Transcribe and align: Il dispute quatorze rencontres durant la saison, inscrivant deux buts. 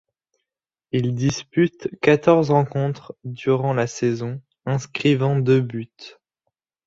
Il 0.91 1.13
dispute 1.13 1.87
quatorze 2.01 2.49
rencontres 2.49 3.13
durant 3.23 3.71
la 3.71 3.85
saison, 3.85 4.41
inscrivant 4.65 5.35
deux 5.37 5.61
buts. 5.61 5.91